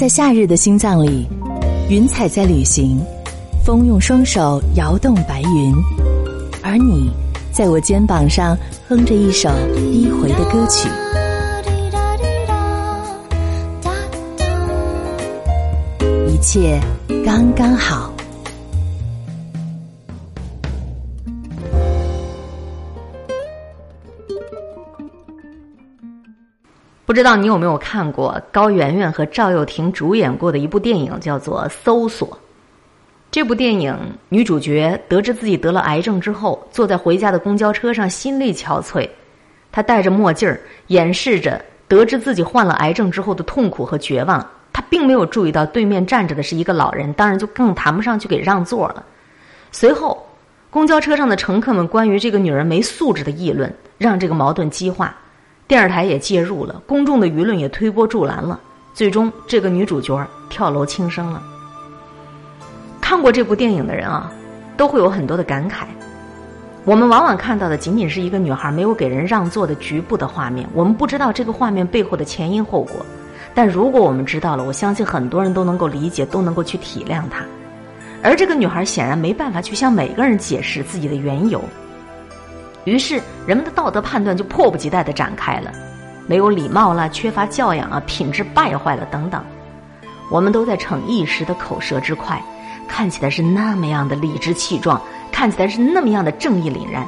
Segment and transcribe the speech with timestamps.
[0.00, 1.28] 在夏日的心脏里，
[1.90, 2.98] 云彩在旅行，
[3.62, 5.74] 风用双手摇动白云，
[6.62, 7.12] 而你
[7.52, 8.56] 在我肩膀上
[8.88, 10.88] 哼着一首低回的歌曲。
[16.28, 16.80] 一切
[17.22, 18.10] 刚刚好。
[27.10, 32.28] 不知道你有没有看过高圆圆和赵又廷主演过的一部电影，叫做《搜索》。
[33.32, 39.08] 这部电影女主角得知自己得了癌症之后，坐在回家的公交车上，心力憔悴。
[39.72, 44.48] 她戴着墨镜儿，掩饰着得知自己患了癌症之后的痛苦和绝望。
[44.72, 49.04] 她并没有注意到对面站着的是一个老人，当然就更谈不上去给让座了。
[49.72, 50.24] 随后，
[50.70, 55.12] 公交车上的乘客们关于这个女人没素质的议论，让这个矛盾激化。
[55.70, 58.58] 电视台也介入了，公众的舆论也推波助澜了，
[58.92, 61.40] 最终这个女主角跳楼轻生了。
[63.00, 64.32] 看过这部电影的人啊，
[64.76, 65.84] 都会有很多的感慨。
[66.84, 73.06] 我们往往看到的仅仅是一个女孩没有给人让座的局部的画面，我们不知道这个画面背后的前因后果。
[73.54, 77.44] 但如果我们知道了，我相信很多人都能够理解，都能够去体谅她。
[78.24, 81.62] 而这个女孩显然没办法去向每个人解释自己的缘由。
[82.84, 85.70] 于是，人们的道德判断就迫不及待的展开了，
[86.26, 89.44] 没有礼貌了，缺乏教养啊，品质败坏了等等。
[90.30, 92.42] 我们都在逞一时的口舌之快，
[92.88, 95.00] 看起来是那么样的理直气壮，
[95.30, 97.06] 看起来是那么样的正义凛然，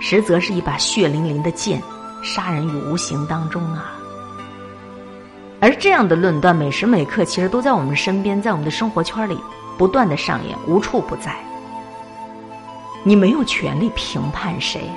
[0.00, 1.80] 实则是一把血淋淋的剑，
[2.22, 3.92] 杀人于无形当中啊。
[5.60, 9.38] 而这样的论断，每时每刻其实都在我们身边，在我们的生活圈里
[9.78, 11.34] 不断的上演，无处不在。
[13.04, 14.90] 你没有权利评判谁。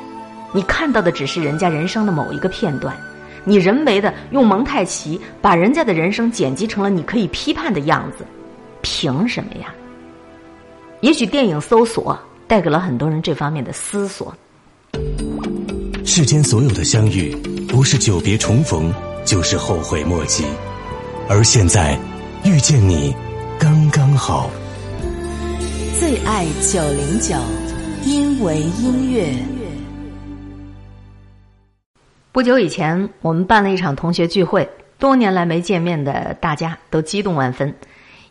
[0.53, 2.95] 你看到的只是人家人生的某一个片段，
[3.43, 8.25] 你人为的用蒙太奇把人家的人生剪辑成了你可以批判的样子，
[8.81, 9.73] 凭什么呀？
[11.01, 12.13] 也许电影《搜索》
[12.47, 14.35] 带给了很多人这方面的思索。
[16.03, 17.33] 世间所有的相遇，
[17.67, 18.91] 不是久别重逢，
[19.23, 20.43] 就是后悔莫及。
[21.29, 21.97] 而现在，
[22.43, 23.15] 遇见你，
[23.59, 24.49] 刚刚好。
[25.99, 27.35] 最爱九零九，
[28.03, 29.58] 因为音乐。
[32.31, 34.69] 不久以前，我们办了一场同学聚会，
[34.99, 37.73] 多年来没见面的大家都激动万分。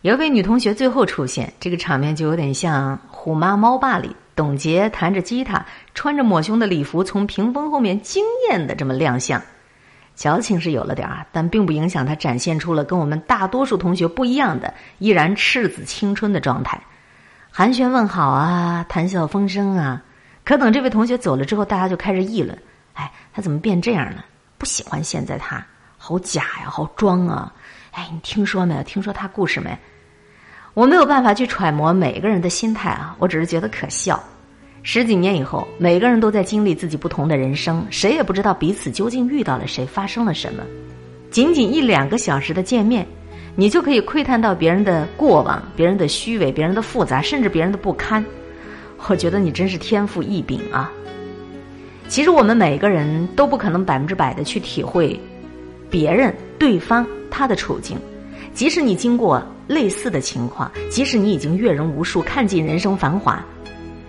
[0.03, 9.43] 有一位女同学最后出现，这个场面就有点像《虎妈猫爸》里董洁弹着吉他，穿着抹胸的礼服从屏风后面惊艳的这么亮相。
[10.15, 16.81] 矫情是有了点儿，但并不影响她展现出了跟我们大多数同学不一样的依然赤子青春的状态。
[17.51, 20.05] 寒暄问好啊，谈笑风生啊。
[20.45, 22.57] 可等这位同学走了之后，大家就开始议论。
[23.39, 24.25] 他怎么变这样了？
[24.59, 25.65] 不喜欢现在他，
[25.97, 27.55] 好假呀，好装啊！
[27.93, 28.83] 哎，你听说没有？
[28.83, 29.79] 听说他故事没？
[30.75, 34.21] 我没有办法去揣摩每个人的心态啊，我只是觉得可笑。
[34.83, 40.65] 十几年以后，每个人都在经历自己不同的人生，谁也不知道彼此究竟遇到了谁，发生了什么。
[41.31, 43.07] 仅仅一两个小时的见面，
[43.55, 48.25] 你就可以窥探到别人的过往、别人的虚伪、别人的复杂，甚至别人的不堪。
[49.07, 50.91] 我觉得你真是天赋异禀啊！
[52.09, 55.19] 其实我们每个人都不可能百分之百的去体会
[55.91, 57.99] 别人、对方他的处境。
[58.55, 63.45] 即使你经过类似的情况，即使你已经阅人无数、看尽人生繁华，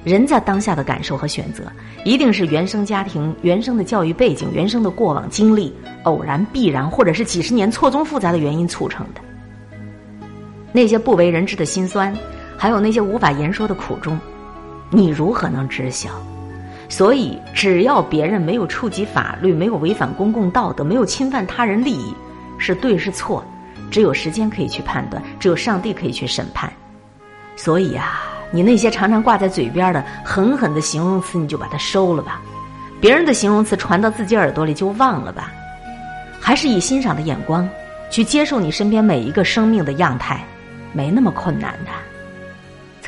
[0.03, 1.63] 人在当下的感受和选择，
[2.05, 5.71] 一定是原生家庭、原生的教育背景、原生的过往经历、
[6.03, 9.21] 偶然、必然，或者是几十年错综复杂的原因促成的。
[10.71, 12.15] 那些不为人知的辛酸，
[12.57, 14.17] 还有那些无法言说的苦衷，
[14.89, 16.09] 你如何能知晓？
[16.89, 22.13] 所以，只要别人没有触及法律，没有违反公共道德，没有侵犯他人利益，
[22.57, 23.45] 是对是错，
[23.91, 26.71] 只有时间可以去判断，只有上帝可以去审判。
[27.55, 32.41] 所以啊，你那些常常挂在嘴边的狠狠的形容词，你就把它收了吧；
[32.99, 35.51] 别人的形容词传到自己耳朵里就忘了吧。
[36.41, 37.69] 还是以欣赏的眼光
[38.09, 40.43] 去接受你身边每一个生命的样态，
[40.91, 41.91] 没那么困难的。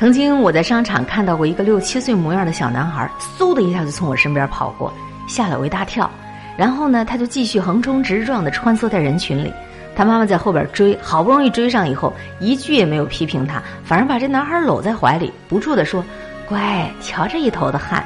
[0.02, 3.08] 曾经我在商场看到过一个六七岁模样的小男孩，
[3.38, 4.92] 嗖的一下就从我身边跑过，
[5.28, 6.10] 吓了我一大跳。
[6.56, 9.54] 然后呢，他就继续横冲直撞的穿梭在人群里。
[9.94, 16.04] 他妈妈在后边追，好不容易追上以后，一句也没有批评他，反而把这男孩搂在怀里，不住的说
[16.48, 18.04] ：“乖，瞧这一头的汗。”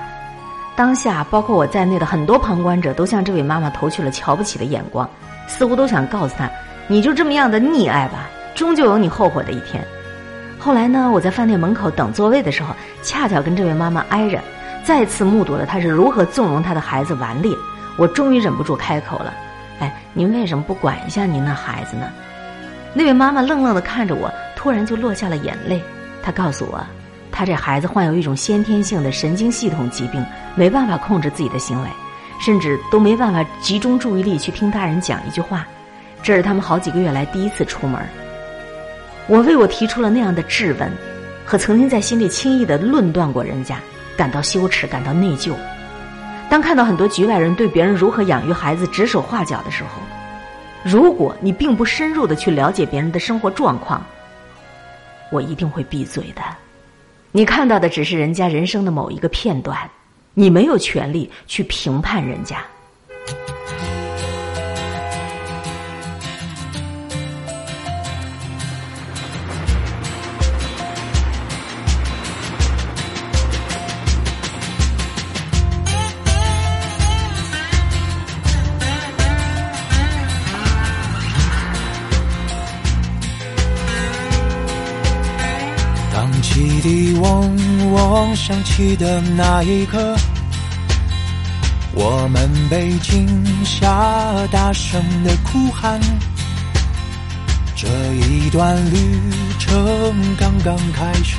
[0.77, 5.09] 当下，包括我在内的很多旁观者都向这位妈妈投去了瞧不起的眼光，
[5.47, 6.47] 似乎都想告诉他
[6.89, 9.83] ：“你就这么样的溺爱吧，终究有你后悔的一天。”
[10.67, 14.41] 后来呢，我在饭店门口等座位的时候，恰巧跟这位妈妈挨着，
[14.83, 17.57] 再次目睹了她是如何纵容她的孩子顽劣。
[17.97, 19.33] 我终于忍不住开口了
[19.79, 22.11] ：“哎，您为什么不管一下您那孩子呢？”
[22.93, 25.81] 那位妈妈愣愣的看着我，突然就落下了眼泪。
[26.21, 26.85] 她告诉我，
[27.31, 30.21] 她这孩子患有一种先天性的神经系统疾病，
[30.57, 31.89] 没办法控制自己的行为，
[32.41, 35.65] 甚至都没办法集中注意力去听大人讲一句话。
[36.25, 38.03] 这是他们好几个月来第一次出门。
[39.29, 40.91] 我为我提出了那样的质问，
[41.45, 43.81] 和曾经在心里轻易的论断过人家，
[44.17, 45.53] 感到羞耻，感到内疚。
[46.49, 50.01] 当看到很多局外人对别人如何养育孩子指手画脚的时候，
[50.85, 54.07] 如果你并不深入的去了解别人的生活状况，
[55.33, 56.43] 我一定会闭嘴的。
[57.33, 59.77] 你看到的只是人家人生的某一个片段，
[60.35, 62.59] 你没有权利去评判人家。
[88.17, 90.17] 嗡嗡响起的那一刻，
[91.93, 93.87] 我们被惊吓，
[94.51, 96.01] 大声的哭喊。
[97.77, 99.21] 这一段旅
[99.59, 101.37] 程刚刚开始，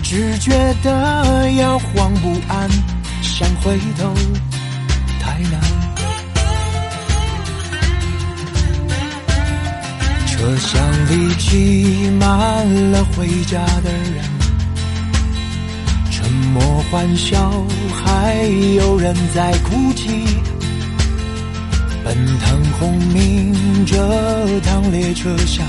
[0.00, 0.52] 只觉
[0.84, 2.70] 得摇晃不安，
[3.20, 4.14] 想回头
[5.18, 5.60] 太难。
[10.28, 10.80] 车厢
[11.10, 14.35] 里挤满了回家的人。
[16.56, 17.52] 沉默欢笑，
[18.02, 18.34] 还
[18.76, 20.24] 有人在哭泣。
[22.02, 23.96] 奔腾轰鸣这
[24.60, 25.66] 趟列车像，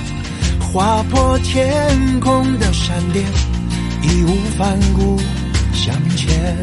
[0.59, 3.25] 划破天空的闪电，
[4.01, 5.19] 义无反顾
[5.73, 6.55] 向前。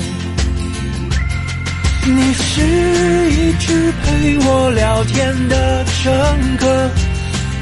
[2.07, 2.63] 你是
[3.31, 6.91] 一直陪我聊天的乘客，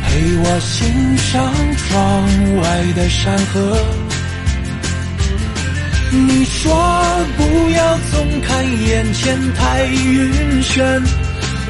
[0.05, 3.76] 陪我欣赏窗外的山河。
[6.14, 6.70] 你说
[7.38, 11.03] 不要总看眼前太晕眩，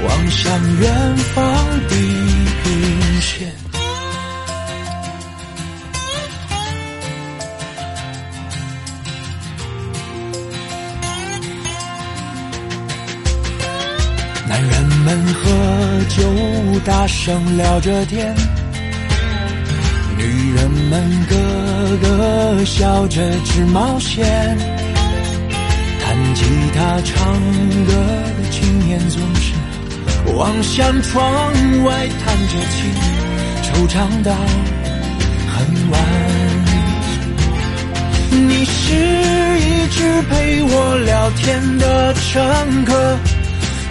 [0.05, 1.45] 望向远方
[1.89, 1.95] 地
[2.65, 3.53] 平线。
[14.49, 15.43] 男人们喝
[16.09, 18.35] 酒，大声聊着天。
[20.23, 21.35] 女人们个
[21.97, 24.25] 个笑着直冒险，
[26.01, 26.45] 弹吉
[26.77, 27.35] 他唱
[27.87, 27.93] 歌
[28.39, 29.53] 的青年总是
[30.37, 31.53] 望向窗
[31.83, 32.89] 外叹着气，
[33.65, 34.33] 惆怅到
[35.49, 36.01] 很晚。
[38.31, 38.95] 你是
[39.59, 43.19] 一直陪我聊天的乘客，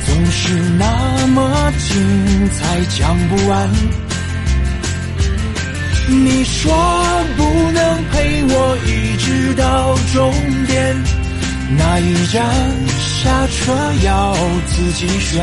[0.05, 3.69] 总是那么精彩，讲不完。
[6.11, 6.71] 你说
[7.37, 10.33] 不能陪我一直到终
[10.67, 11.03] 点，
[11.77, 12.45] 哪一站
[12.99, 13.73] 下车
[14.03, 14.35] 要
[14.67, 15.41] 自己选。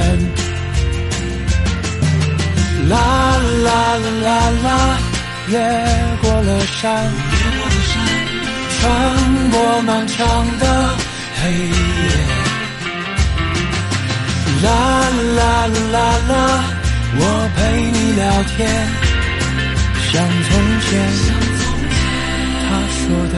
[2.88, 2.96] 啦
[3.64, 3.66] 啦
[3.96, 4.68] 啦啦啦，
[5.48, 5.58] 越
[6.22, 7.10] 过了山，
[8.78, 8.80] 穿
[9.50, 10.18] 过漫长
[10.58, 10.64] 的
[11.42, 11.68] 黑夜。
[14.62, 14.66] 啦
[15.36, 15.96] 啦啦啦
[16.28, 16.64] 啦，
[17.16, 17.22] 我
[17.56, 17.58] 陪
[17.90, 18.22] 你聊
[18.56, 19.07] 天。
[20.10, 20.90] 像从前，
[22.64, 23.34] 他说的，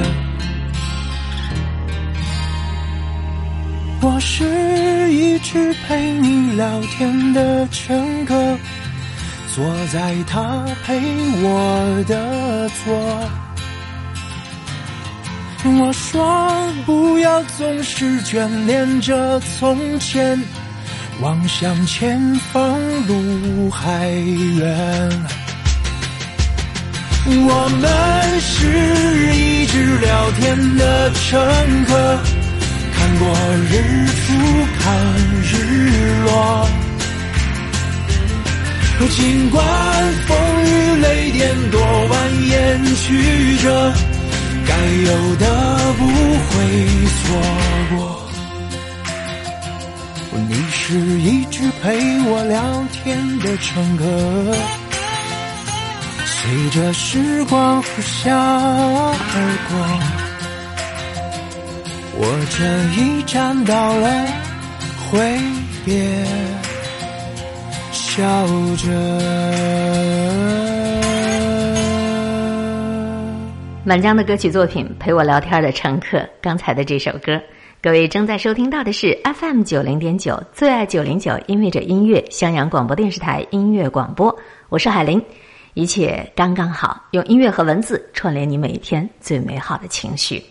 [4.02, 8.56] 我是一直陪你聊天的乘客，
[9.52, 11.00] 坐在他陪
[11.42, 13.28] 我的座。
[15.82, 20.40] 我说不要总是眷恋着从前，
[21.20, 25.39] 望向前方路还远。
[27.32, 28.50] 我们是
[29.34, 31.38] 一直聊天的乘
[31.84, 32.18] 客，
[32.94, 33.22] 看过
[33.70, 33.72] 日
[34.06, 34.20] 出，
[34.78, 34.82] 看
[35.42, 35.54] 日
[36.24, 36.68] 落。
[39.10, 39.64] 尽管
[40.26, 40.66] 风雨
[41.00, 42.12] 雷电多蜿
[42.50, 42.54] 蜒
[42.96, 43.92] 曲折，
[44.66, 45.44] 该有的
[45.98, 46.50] 不会
[47.16, 47.20] 错
[47.90, 47.98] 过。
[50.48, 51.88] 你是一直陪
[52.26, 54.04] 我聊天的乘客。
[56.42, 59.14] 随着时光呼啸而
[59.68, 59.76] 过，
[62.16, 62.64] 我这
[62.98, 64.08] 一站到了，
[65.10, 65.38] 挥
[65.84, 66.00] 别，
[67.92, 68.22] 笑
[68.78, 68.88] 着。
[73.84, 76.26] 满江的歌曲作品，陪我聊天的乘客。
[76.40, 77.38] 刚才的这首歌，
[77.82, 84.34] 各位正在收听到的是 FM 九零点九最爱九零九，音乐着音乐，襄阳广播电视台音乐广播，
[84.70, 85.22] 我是海林。
[85.80, 90.44] 一切刚刚好，用音乐和文字串联你每一天最美好的情绪。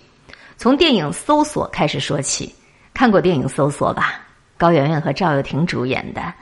[0.58, 2.52] 从电影《搜索》开始说起，
[2.96, 4.22] 看过电影《搜索》吧？
[4.58, 6.34] 高圆圆和赵又廷主演的，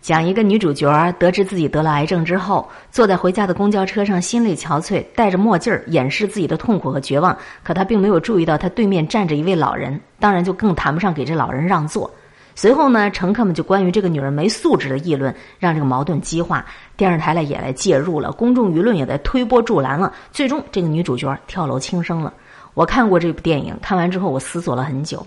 [0.00, 7.36] 讲一个女主角得知自己得了癌症之后，坐在回家的公交车上，心力憔悴，戴着墨镜掩饰自己的痛苦和绝望。
[7.64, 12.08] 可她并没有注意到，她对面站着一位老人，当然就更谈不上给这老人让座。
[12.56, 16.64] 随后呢，乘客们就关于这个女人没素质的议论，让这个矛盾激化。
[16.96, 20.10] 电视台呢也来介入了，公众舆论也在推波助澜了。
[20.32, 22.32] 最终，这个女主角跳楼轻生了。
[22.72, 25.24] 我看过这部电影，看完之后我思索了很久。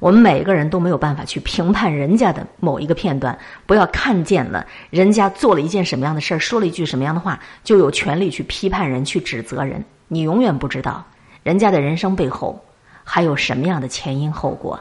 [0.00, 9.82] 我们每个人都没有办法去评判人家的某一个片段，不要看见了人家做了一件什么样的事儿，说了一句什么样的话，就有权利去批判人、去指责人。
[10.08, 11.04] 你永远不知道
[11.44, 12.60] 人家的人生背后
[13.04, 14.78] 还有什么样的前因后果。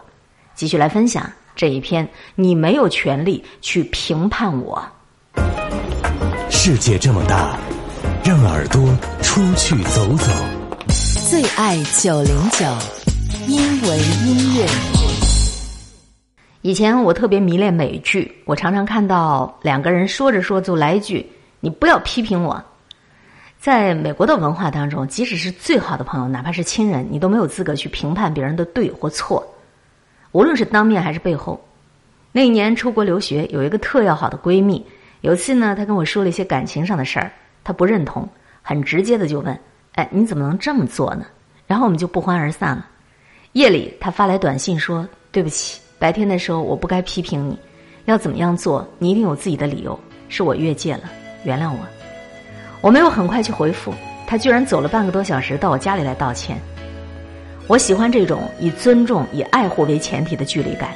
[0.55, 4.83] 继续来分享这一篇，你没有权利去评判我。
[6.49, 7.57] 世界这么大，
[8.23, 8.81] 让耳朵
[9.21, 10.31] 出去走走。
[11.29, 12.65] 最爱九零九，
[13.47, 14.67] 因为音乐。
[16.61, 21.29] 以前我特别迷恋美剧，我常常看到两个人说着说就来一句
[21.59, 22.63] ：“你不要批评我。”
[23.59, 29.45] 在美国的文化当中，即使是最好的朋友，哪怕是亲人，你都没有资格去评判别人的对或错，
[30.33, 31.59] 无论是当面还是背后。
[32.33, 34.85] 那一年出国留学，有一个特要好的闺蜜，
[35.21, 37.31] 有次呢，她跟我说了一些感情上的事儿，
[37.63, 38.27] 她不认同，
[38.61, 39.57] 很直接的就问
[39.93, 41.25] ：“哎，你怎么能这么做呢？”
[41.65, 42.85] 然后我们就不欢而散了。
[43.53, 47.57] 夜里，她发来短信说：“对不起。”白天的时候，我不该批评你，
[48.05, 49.97] 要怎么样做，你一定有自己的理由。
[50.27, 51.03] 是我越界了，
[51.43, 51.77] 原谅我。
[52.81, 53.93] 我没有很快去回复
[54.25, 56.57] 他，居然走了半个多小时到我家里来道歉。
[57.67, 60.89] 我喜欢这种以尊重、以爱护为前提的距离感。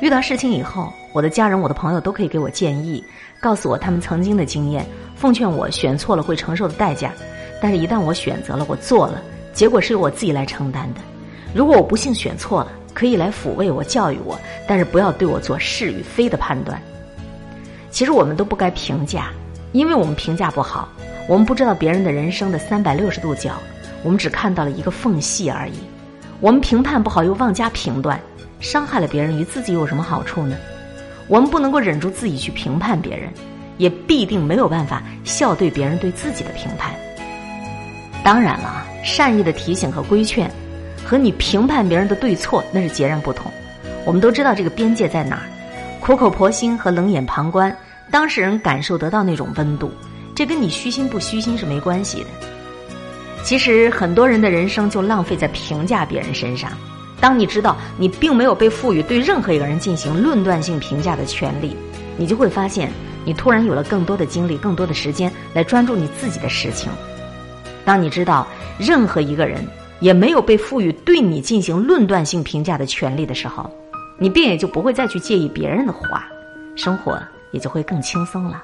[0.00, 3.02] 遇到事情以后，我的家人、我的朋友都可以给我建议，
[3.40, 7.12] 告诉我他们曾经的经验，奉劝我选错了会承受的代价。
[7.60, 9.20] 但是，一旦我选择了，我做了，
[9.52, 11.00] 结果是由我自己来承担的。
[11.52, 16.80] 如果我不幸选错了，可以来抚慰我、教育我，但是不要对我做是与非的判断。
[17.90, 19.30] 其实我们都不该评价，
[19.72, 20.88] 因为我们评价不好，
[21.28, 23.54] 我们不知道别人的人生的三百六十度角，
[24.02, 25.74] 我们只看到了一个缝隙而已。
[26.44, 28.20] 我们评判不好又妄加评断，
[28.60, 30.54] 伤害了别人，与自己有什么好处呢？
[31.26, 33.32] 我们不能够忍住自己去评判别人，
[33.78, 36.94] 也必定没有办法笑对别人对自己的评判。
[38.22, 40.50] 当然了，善意的提醒和规劝。
[41.02, 43.50] 和你评判别人的对错那是截然不同。
[44.04, 45.48] 我们都知道这个边界在哪儿，
[45.98, 47.74] 苦口婆心和冷眼旁观，
[48.10, 49.90] 当事人感受得到那种温度，
[50.34, 52.26] 这跟你虚心不虚心是没关系的。
[53.44, 56.72] 其实很多人的人生就浪费在评价别人身上。
[57.20, 61.76] 当你知道你并没有被赋予对任何一个人进行论断性评价的权利，
[62.16, 62.90] 你就会发现
[63.24, 66.90] 你突然有了更多的精力、更多的时间来专注你自己的事情。
[67.84, 68.48] 当你知道
[68.78, 69.64] 任何一个人。
[70.00, 73.70] 也没有被赋予对你进行论断性评价的权利的时候，
[74.18, 76.26] 你便也就不会再去介意别人的话，
[76.76, 77.18] 生活
[77.52, 78.60] 也就会更轻松了。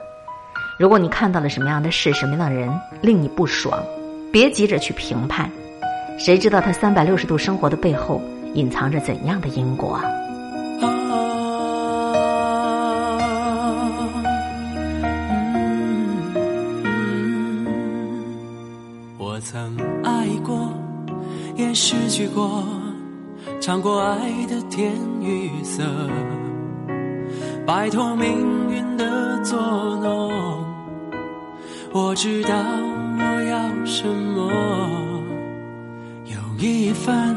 [0.78, 2.68] 如果你看到了什么样的事、什么样的人
[3.00, 3.82] 令你不爽，
[4.30, 5.50] 别急着去评判，
[6.18, 8.22] 谁知道他三百六十度生活的背后
[8.54, 9.94] 隐藏着怎样的因果？
[9.94, 10.04] 啊，
[19.18, 20.68] 我曾爱过。
[21.56, 22.64] 也失去过，
[23.60, 25.82] 尝过爱的甜与涩，
[27.66, 29.60] 摆脱命运的作
[30.02, 30.32] 弄。
[31.92, 32.54] 我知道
[33.44, 34.50] 要什么，
[36.26, 37.37] 有一份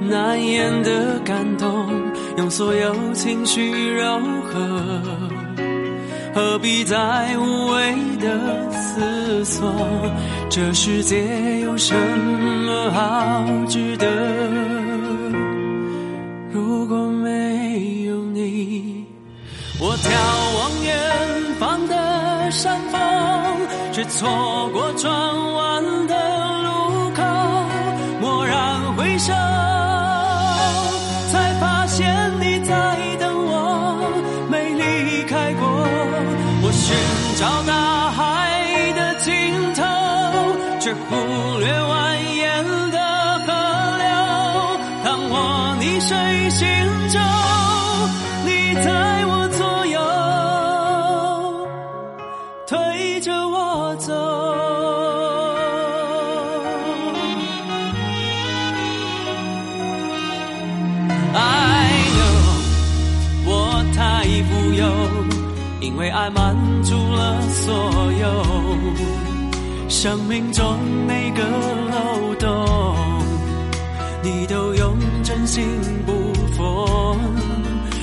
[0.00, 1.88] 难言的感动，
[2.36, 5.00] 用所有情绪柔和。
[6.34, 9.72] 何必再无谓的思索？
[10.50, 14.06] 这世界有什么好值得？
[16.52, 19.06] 如果没有你，
[19.80, 20.10] 我眺
[20.58, 20.94] 望远
[21.58, 23.00] 方的山峰，
[23.96, 25.10] 却错过转
[25.54, 26.14] 弯的
[26.64, 27.22] 路口。
[28.20, 29.32] 蓦然回首。
[67.66, 68.78] 所有
[69.88, 71.42] 生命中每个
[71.90, 72.64] 漏洞，
[74.22, 75.66] 你都用真心
[76.06, 76.12] 不
[76.52, 77.18] 缝。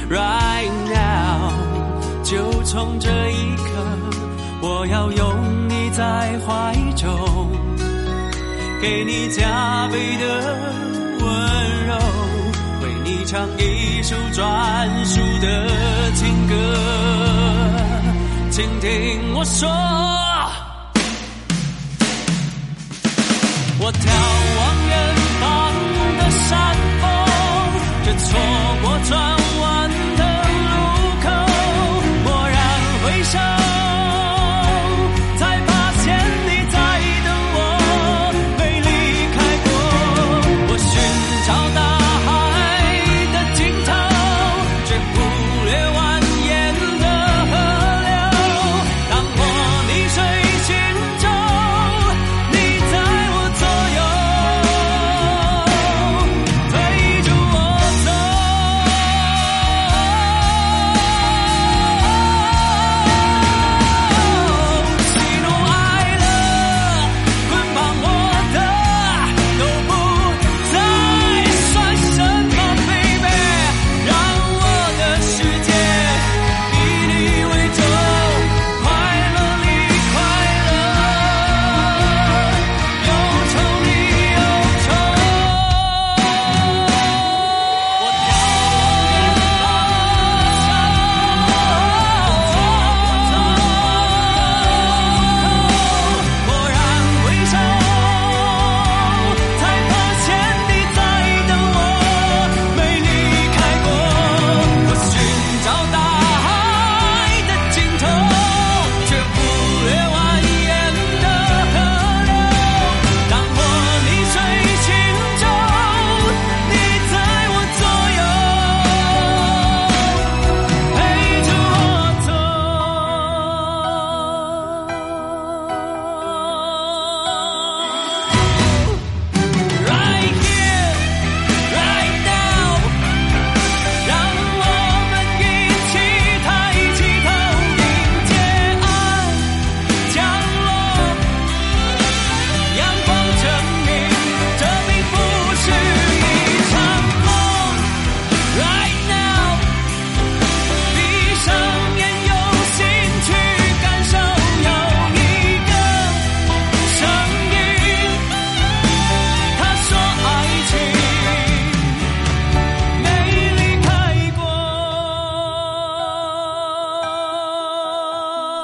[0.10, 1.54] Right now，
[2.24, 3.64] 就从这一刻，
[4.62, 7.50] 我要拥你在怀中，
[8.82, 10.58] 给你加倍的
[11.22, 11.96] 温柔，
[12.82, 17.33] 为你唱一首专属的情歌。
[18.56, 19.68] 请听我说，
[23.80, 24.06] 我眺
[24.60, 24.94] 望远
[25.42, 25.42] 方
[26.20, 26.52] 的山
[27.02, 27.04] 峰，
[28.06, 28.30] 却错
[28.84, 29.12] 过转
[29.60, 30.13] 弯。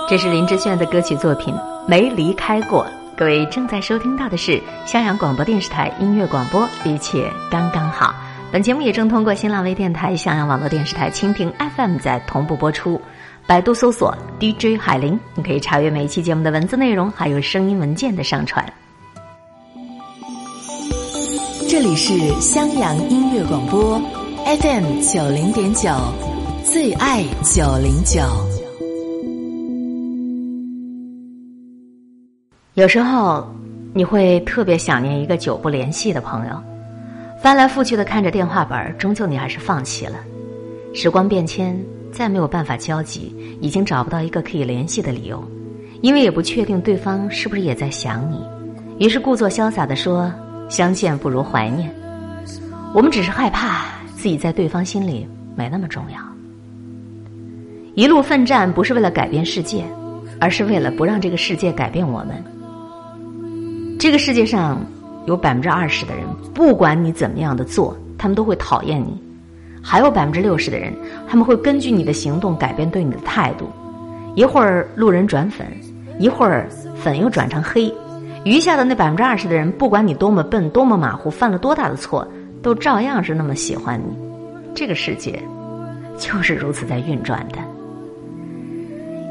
[0.10, 1.54] 这是林志炫的歌曲作品
[1.88, 2.84] 《没离开过》。
[3.16, 8.12] 各位正在收听到的是襄阳广播电视台音乐广播，一切刚刚好。
[8.52, 13.00] 本节目也正通过新浪微电台、襄阳网络电视台、蜻蜓 FM 在同步播出。
[13.46, 18.66] 百度搜索 DJ 海林，你可以查阅每一期节目的文字内容，还有声音文件的上传。
[21.70, 24.02] 这里是襄阳音乐广播
[24.60, 25.92] FM 九零点九，
[26.66, 28.59] 最爱九零九。
[32.80, 33.46] 有时候，
[33.94, 36.54] 你会特别想念一个久不联系的朋友，
[37.44, 40.16] 翻来覆去的看着电话本，终究你还是放弃了。
[40.94, 41.78] 时光变迁，
[42.10, 45.44] 再没有办法交集，已经找不到一个可以联系的理由，
[46.00, 48.40] 因为也不确定对方是不是也在想你，
[49.06, 50.32] 于是故作潇洒的说
[50.72, 51.94] ：“相见不如怀念。”
[52.96, 56.18] 我们只是害怕自己在对方心里没那么重要。
[57.94, 59.84] 一路奋战，不是为了改变世界，
[60.40, 62.42] 而是为了不让这个世界改变我们。
[64.00, 64.82] 这个世界上
[65.26, 69.10] 有百分之二十的人，不管你怎么样的做，他们都会讨厌你；
[69.84, 70.94] 还有百分之六十的人，
[71.28, 73.70] 他们会根据你的行动改变对你的态度。
[74.36, 75.68] 一会儿路人转粉，
[76.18, 77.94] 一会儿粉又转成黑，
[78.46, 82.26] 余下的那百分之二十的人，不管你多么笨、多么马虎，犯了多大的错，
[82.64, 84.16] 都照样是那么喜欢你。
[84.74, 85.38] 这个世界
[86.18, 87.58] 就是如此在运转的。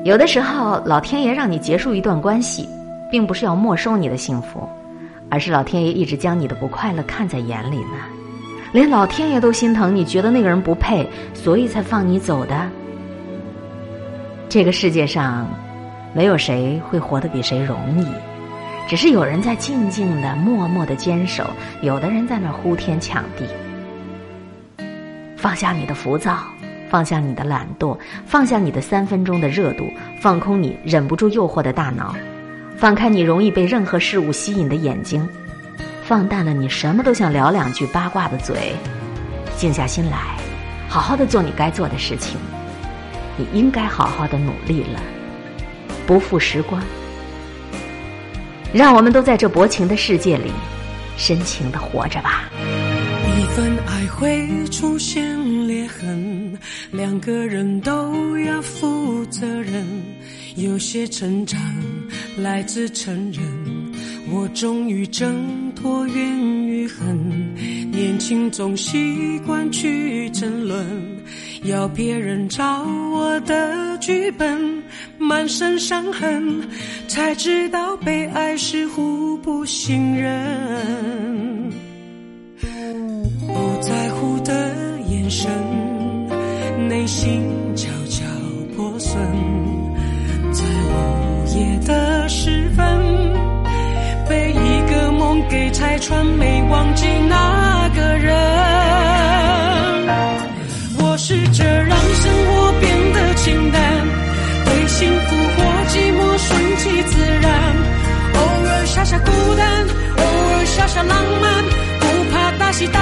[0.05, 2.69] 有的时候，老天爷让你结束一段关系。
[3.11, 4.69] 并不是要没收你的幸福，
[5.31, 7.99] 而是老天爷一直将你的不快乐看在眼里呢。
[8.73, 12.69] 连老天爷都心疼你，觉得那个人不配，所以才放你走的。
[14.49, 15.49] 这个世界上，
[16.15, 18.07] 没有谁会活得比谁容易，
[18.87, 21.45] 只是有人在静静的、默默的坚守，
[21.83, 23.45] 有的人在那呼天抢地。
[25.37, 26.39] 放下你的浮躁，
[26.91, 29.85] 放下你的懒惰，放下你的三分钟的热度，
[30.21, 32.15] 放空你忍不住诱惑的大脑，
[32.79, 35.29] 放开你容易被任何事物吸引的眼睛，
[36.05, 38.73] 放淡了你什么都想聊两句八卦的嘴，
[39.57, 40.37] 静下心来，
[40.89, 42.39] 好好的做你该做的事情。
[43.37, 45.01] 你应该好好的努力了，
[46.07, 46.81] 不负时光。
[48.73, 50.53] 让我们都在这薄情的世界里，
[51.17, 52.45] 深情的活着吧。
[53.37, 56.57] 一份爱会出现裂痕，
[56.93, 59.85] 两个人都要负责任。
[60.59, 61.61] 有些成长
[62.37, 63.43] 来自承认，
[64.33, 67.17] 我终于挣脱怨与恨。
[67.93, 70.85] 年轻总习惯去争论，
[71.63, 74.83] 要别人照我的剧本，
[75.17, 76.61] 满身伤痕，
[77.07, 81.71] 才知道被爱是互不信任。
[83.47, 85.49] 不在乎的眼神，
[86.89, 87.43] 内心
[87.77, 88.25] 悄悄
[88.77, 89.21] 破损，
[91.55, 92.85] 夜的时分，
[94.29, 98.35] 被一个梦给拆穿，没忘记那个人。
[101.01, 103.81] 我试着让生活变得清淡，
[104.65, 107.51] 对幸福或寂寞顺其自然，
[108.35, 111.65] 偶尔傻傻孤单，偶尔傻傻浪漫，
[112.01, 113.01] 不怕大喜大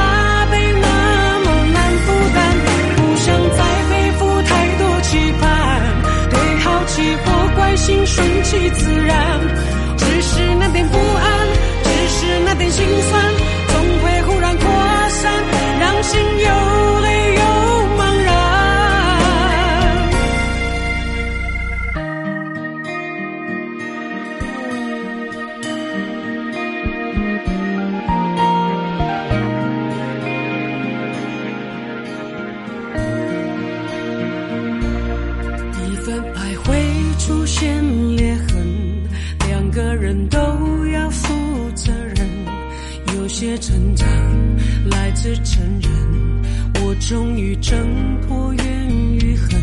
[7.25, 9.41] 或关心顺其自然，
[9.97, 11.25] 只是那点不安，
[11.85, 13.23] 只是那点心酸，
[13.69, 14.65] 总会忽然扩
[15.11, 15.33] 散，
[15.81, 16.76] 让心有
[45.27, 45.91] 来自承认，
[46.85, 47.77] 我终于挣
[48.23, 49.61] 脱怨与恨。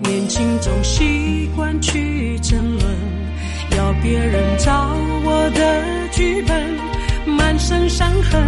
[0.00, 2.96] 年轻总习惯去争论，
[3.76, 8.40] 要别人照我的剧本，满身伤痕，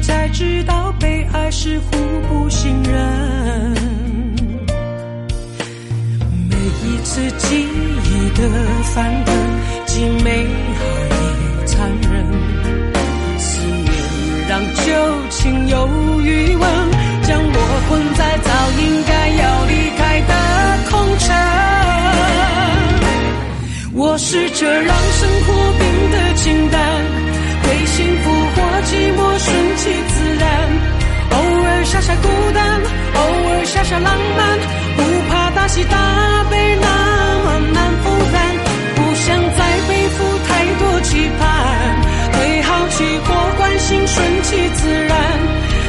[0.00, 1.90] 才知道被爱是互
[2.28, 3.74] 不信任。
[6.48, 8.48] 每一次记忆的
[8.94, 9.23] 翻
[33.84, 34.58] 下浪漫，
[34.96, 36.88] 不怕大喜大悲那
[37.44, 38.36] 么难负担，
[38.96, 40.48] 不想再背负太
[40.80, 41.42] 多期盼，
[42.32, 45.16] 对好奇或关心顺其自然，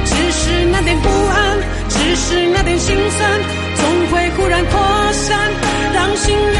[0.05, 1.57] 只是那点不安，
[1.89, 3.29] 只是那点心酸，
[3.75, 4.79] 总会忽然扩
[5.13, 5.39] 散，
[5.93, 6.59] 让心流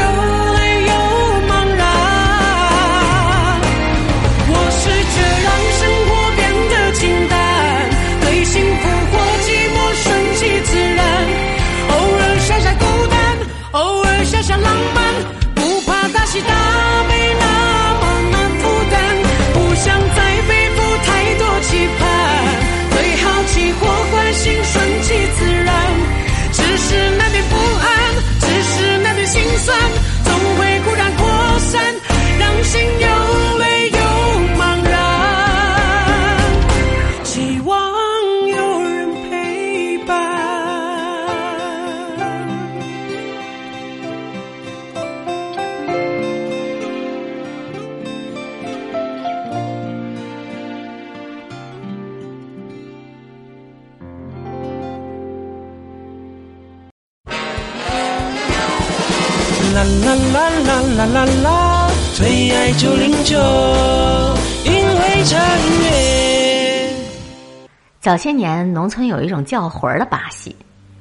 [68.06, 70.54] 早些年，农村有一种叫魂儿的把戏，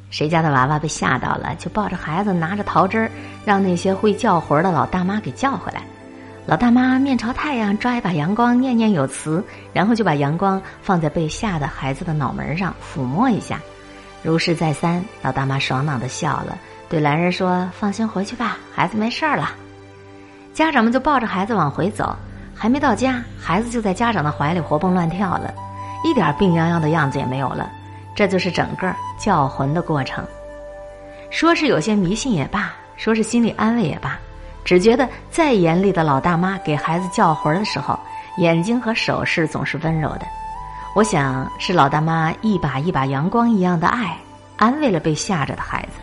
[0.10, 3.12] 谁家的娃娃被吓到了，就抱着孩子，拿着桃枝儿，
[3.46, 5.84] 让那些会叫魂儿的老大妈给叫回来。
[6.48, 13.60] 老大妈面朝太阳，抓一把阳光，念念有词，然后就把阳光放在被吓的孩子的脑门上，抚摸一下。
[14.24, 16.58] 如是再三，老大妈爽朗的笑了，
[16.90, 19.52] 对男人说：“放心回去吧，孩子没事儿了。”
[20.56, 22.16] 家长们就抱着孩子往回走，
[22.56, 25.54] 还没到家，孩子就在家长的怀里活蹦乱跳了，
[26.04, 27.72] 一点病殃殃的样子也没有了。
[28.14, 30.26] 这就是整个叫魂的过程。
[31.30, 34.18] 说是有些迷信也罢，说是心理安慰也罢，
[34.64, 38.00] 只觉得再严厉的老大妈给孩子叫魂的时候，
[38.38, 40.26] 眼睛和手势总是温柔的。
[40.96, 44.18] 我想是老大妈一把一把阳光一样的爱，
[44.56, 46.00] 安慰了被吓着的孩子，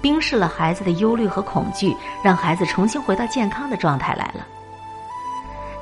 [0.00, 4.46] 冰释了孩子的忧虑和恐惧，让孩子重新回到健康的状态来了。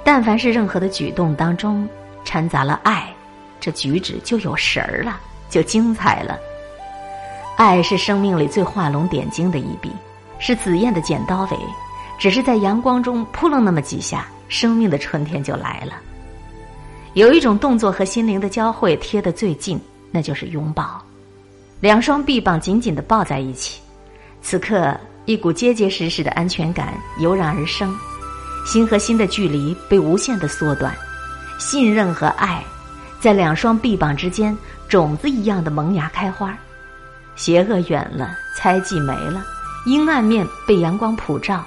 [0.03, 1.87] 但凡是任何的举动当中
[2.25, 3.12] 掺杂了爱，
[3.61, 6.38] 这举止就有神儿了，就精彩了。
[7.57, 9.90] 爱是生命里最画龙点睛的一笔，
[10.38, 11.59] 是紫燕的剪刀尾，
[12.19, 15.95] 只是在阳光中扑棱那么几下，生命的春天就来了。
[17.14, 21.03] 有一种动作和心灵的交汇贴得最近，那就是拥抱，
[21.81, 23.81] 两双臂膀紧紧的抱在一起，
[24.42, 27.97] 此刻一股结结实实的安全感油然而生，
[28.66, 30.95] 心和心的距离被无限的缩短，
[31.59, 32.62] 信任和爱
[33.27, 36.57] 在两双臂膀之间种子一样的萌芽开花。
[37.35, 39.45] 邪恶远了，猜忌没了，
[39.85, 41.65] 阴暗面被阳光普照，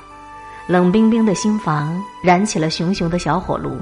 [0.68, 3.78] 冷冰冰的心房燃起了熊熊的小火炉。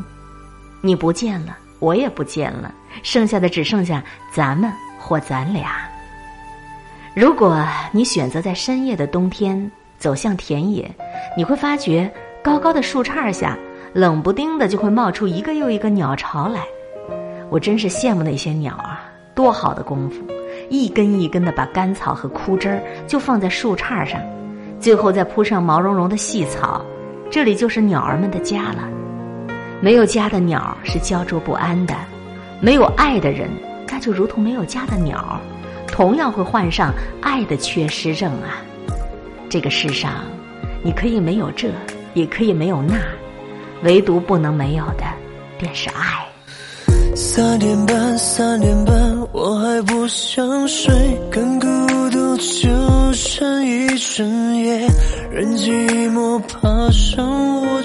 [0.82, 5.88] 你不见了，我也不见了，剩下的只剩下咱们或咱俩。
[7.14, 10.92] 如果你选择在深夜的冬天走向田野，
[11.38, 12.12] 你会发觉
[12.44, 13.56] 高高的树杈下，
[13.94, 16.64] 冷不丁的就会冒出一个又一个鸟巢来。
[17.50, 20.22] 我真是羡慕那些鸟啊，多好的功夫！
[20.70, 24.20] 一根一根的把干草和枯枝儿就放在树杈上，
[24.80, 26.86] 最后再铺上毛茸茸的细草，
[27.30, 28.88] 这里就是鸟儿们的家了。
[29.80, 31.96] 没有家的鸟是焦灼不安的，
[32.60, 33.50] 没有爱的人，
[33.88, 35.40] 那就如同没有家的鸟，
[35.88, 38.60] 同样会患上爱的缺失症啊。
[39.50, 40.12] 这个世上，
[40.84, 41.70] 你可以没有这，
[42.14, 42.96] 也可以没有那，
[43.84, 45.06] 唯独不能没有的，
[45.58, 46.27] 便是爱。
[47.20, 51.68] 三点半，三点半，我还不想睡，跟孤
[52.12, 52.70] 独纠
[53.12, 54.88] 缠一整夜，
[55.32, 57.82] 任寂寞爬上我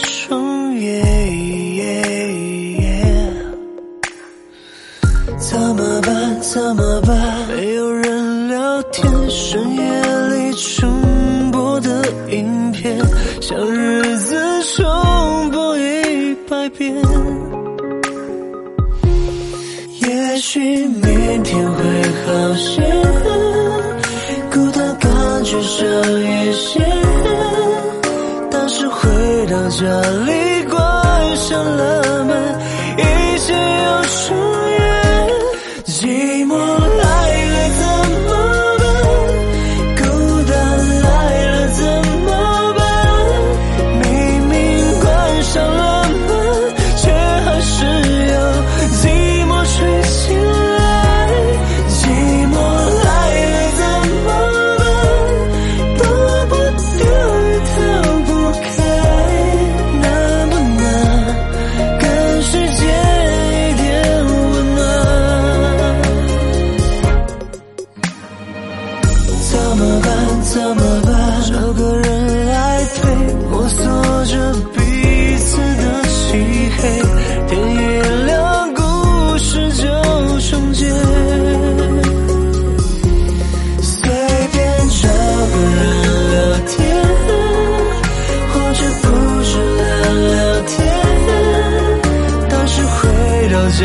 [22.32, 22.82] 会好些，
[24.50, 25.84] 孤单感觉少
[26.18, 26.80] 一些。
[28.50, 29.84] 但是回到家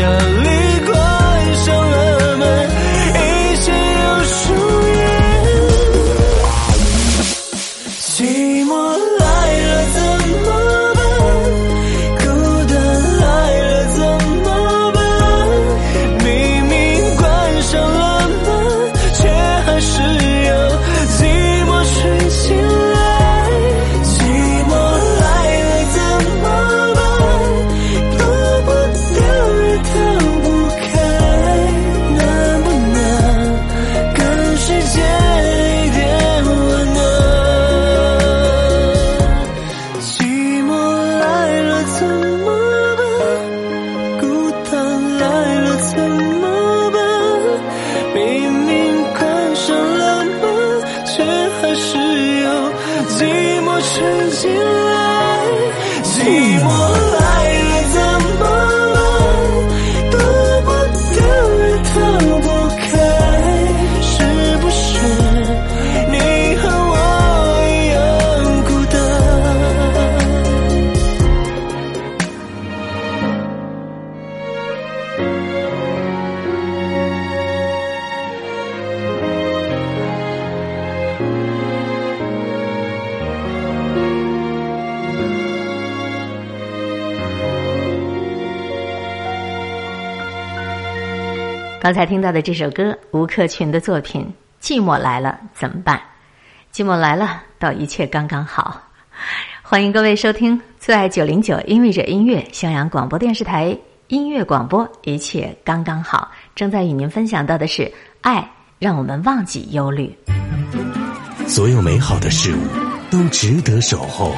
[0.08, 0.67] 回到家里，
[91.88, 94.30] 刚才听到的这首歌，吴克群的作品
[94.62, 95.96] 《寂寞来了怎么办》？
[96.70, 98.78] 寂寞来了，到一切刚刚好。
[99.64, 103.74] 欢迎各位收听最爱九零九音乐者音乐襄阳广播电视台
[104.08, 106.30] 音乐广播，一切刚刚好。
[106.54, 108.46] 正在与您分享到的是爱，
[108.78, 110.14] 让我们忘记忧虑。
[111.46, 112.58] 所有美好的事物
[113.10, 114.34] 都值得守候。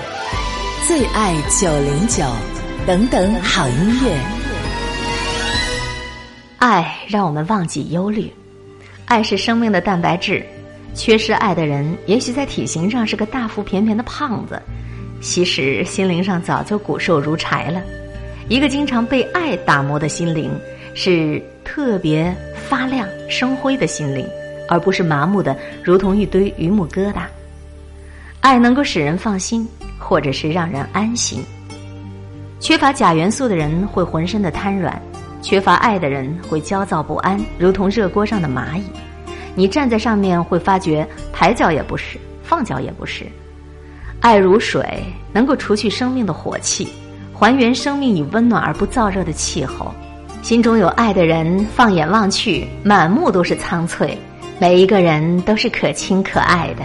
[0.87, 2.25] 最爱九零九，
[2.87, 4.40] 等等好音乐。
[6.61, 8.31] 爱让我们忘记忧虑，
[9.07, 10.45] 爱是生命的蛋白质。
[10.95, 14.61] 缺失爱的人，也许在体型上是个大腹便便的胖子，
[15.23, 17.81] 其实心灵上早就骨瘦如柴了。
[18.51, 20.51] 一个经常被爱打磨的心灵，
[20.95, 22.31] 是特别
[22.69, 24.29] 发亮生辉的心灵，
[24.69, 27.23] 而不是麻木的如同一堆榆木疙瘩。
[28.41, 29.67] 爱能够使人放心，
[29.99, 31.43] 或者是让人安心。
[32.59, 35.01] 缺乏钾元素的人会浑身的瘫软。
[35.43, 38.83] 缺乏爱的人会焦躁不安，如同热锅上的蚂蚁。
[39.55, 43.27] 你站在上面会发觉抬脚也不是，放脚也不是。
[44.21, 46.89] 爱如水，能够除去生命的火气，
[47.33, 49.93] 还原生命以温暖而不燥热的气候。
[50.43, 54.17] 心中有爱的人，放眼望去，满目都是苍翠。
[54.59, 56.85] 每一个人都是可亲可爱的。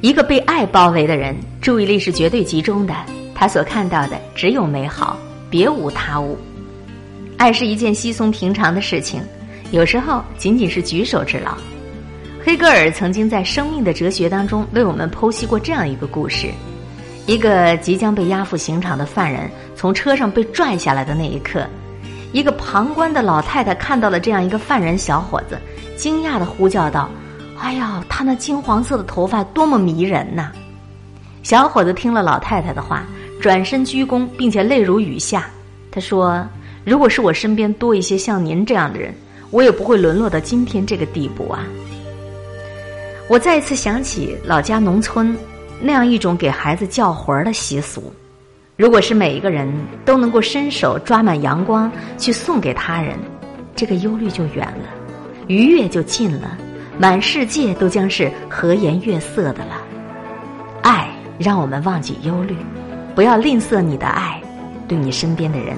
[0.00, 2.94] 一个被爱包围的人，注意力是绝对集中的，
[3.34, 5.16] 他所看到的只有美好，
[5.50, 6.38] 别无他物。
[7.42, 9.20] 爱是一件稀松平常的事情，
[9.72, 11.58] 有时候仅仅是举手之劳。
[12.40, 16.52] 黑格尔曾经在《生命的哲学》当中为我们剖析过这样一个故事：
[17.26, 21.66] 一个即将被押赴刑场的犯人从车上被拽下来的那一刻，
[22.30, 25.58] 一个旁观的老太太看到了这样一个犯人小伙子，
[25.96, 27.10] 惊讶的呼叫道
[27.58, 30.52] ：“哎呀，他那金黄色的头发多么迷人呐！”
[31.42, 33.04] 小伙子听了老太太的话，
[33.40, 35.50] 转身鞠躬，并且泪如雨下。
[35.90, 36.46] 他说。
[36.84, 39.14] 如果是我身边多一些像您这样的人，
[39.50, 41.64] 我也不会沦落到今天这个地步啊！
[43.28, 45.36] 我再一次想起老家农村
[45.80, 48.12] 那样一种给孩子叫魂儿的习俗。
[48.76, 49.72] 如果是每一个人
[50.04, 53.16] 都能够伸手抓满阳光去送给他人，
[53.76, 54.88] 这个忧虑就远了，
[55.46, 56.58] 愉悦就近了，
[56.98, 59.80] 满世界都将是和颜悦色的了。
[60.82, 62.56] 爱让我们忘记忧虑，
[63.14, 64.42] 不要吝啬你的爱，
[64.88, 65.76] 对你身边的人。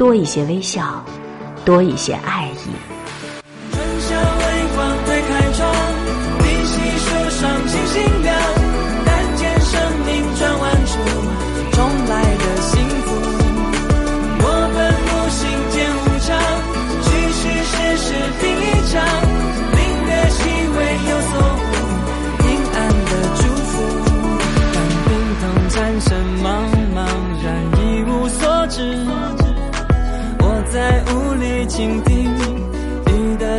[0.00, 1.04] 多一些微笑，
[1.62, 2.99] 多一些爱意。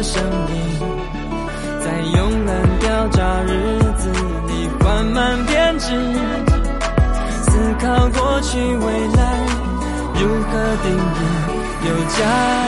[0.01, 0.55] 的声音，
[1.79, 4.09] 在慵懒掉渣日子
[4.47, 5.89] 里缓慢编织，
[7.43, 8.85] 思考过去未
[9.15, 9.21] 来
[10.15, 11.21] 如何定义
[11.85, 12.17] 有价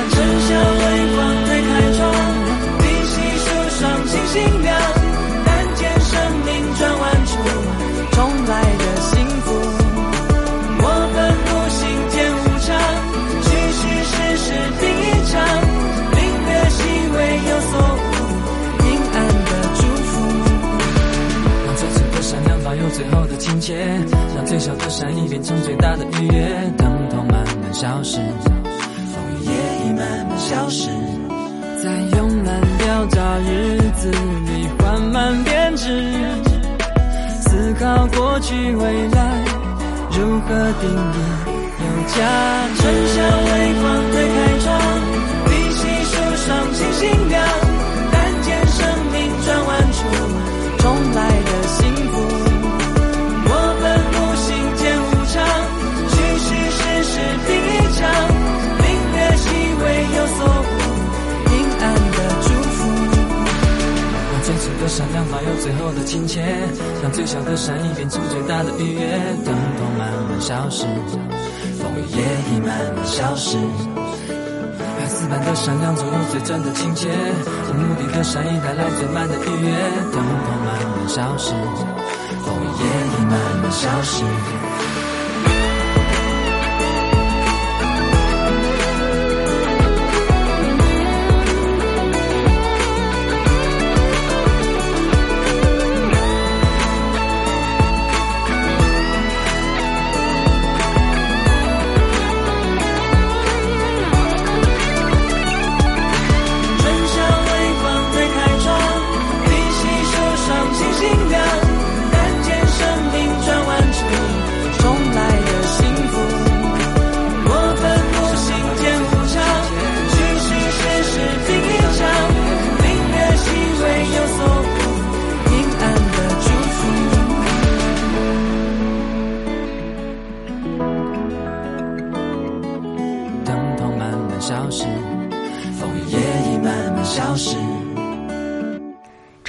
[0.10, 0.14] 值。
[0.14, 0.84] 春夏微
[1.16, 2.03] 光推开窗
[23.64, 23.74] 切，
[24.36, 26.46] 让最小的善意变成最大的愉悦。
[26.78, 29.52] 疼痛慢慢消失，风雨也
[29.88, 30.90] 已慢慢消失，
[31.82, 35.88] 在慵懒掉渣日子里缓慢变质。
[37.40, 39.46] 思考过去未来
[40.12, 40.50] 如何
[40.82, 41.18] 定义
[41.80, 42.20] 有价
[42.76, 42.82] 值。
[42.82, 43.16] 春夏
[43.48, 43.50] 微
[43.80, 44.68] 光推开窗，
[45.46, 47.48] 碧溪树上星星亮，
[64.88, 66.44] 善良保有最后的亲切，
[67.02, 69.02] 让最小的善意变成最大的愉悦。
[69.44, 70.86] 疼痛慢慢消失，
[71.80, 72.22] 风雨也
[72.52, 73.58] 已慢慢消失。
[75.00, 79.72] 孩子般的善良总有最真的亲切，无目的的善意带来最满的愉悦。
[80.12, 80.22] 疼痛
[80.64, 81.52] 慢慢消失，
[82.46, 82.84] 风雨也
[83.18, 84.24] 已慢慢消失。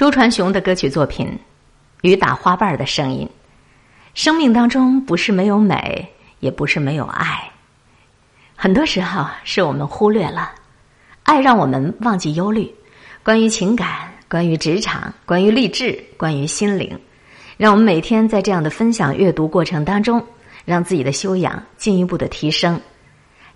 [0.05, 1.25] 周传雄的歌曲作品
[2.01, 3.27] 《雨打花瓣的声音》，
[4.13, 6.07] 生命当中不是没有美，
[6.41, 7.49] 也不是没有爱，
[8.55, 10.51] 很多时候是我们忽略了
[11.23, 12.71] 爱，让我们忘记忧虑。
[13.23, 16.95] 关于情感，关于职场，关于励志，关于心灵，
[17.57, 20.23] 让我们每天在这样的分享阅读过程当中，
[20.65, 22.79] 让自己的修养进一步的提升。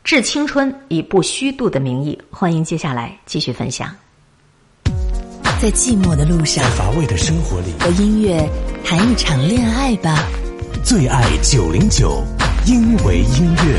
[0.04, 3.96] 致青春以不虚度的名义，欢迎接下来继续分享。
[5.62, 8.50] 在寂寞的路上，在乏味的生活里，和音乐
[8.82, 10.26] 谈一场恋爱吧。
[10.86, 12.24] 最爱九零九，
[12.66, 13.78] 因为音乐。